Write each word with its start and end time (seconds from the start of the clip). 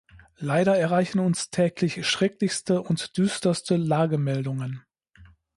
Leider 0.39 0.75
erreichen 0.75 1.19
uns 1.19 1.51
täglich 1.51 2.07
schrecklichste 2.09 2.81
und 2.81 3.15
düsterste 3.19 3.75
Lagemeldungen. 3.75 4.83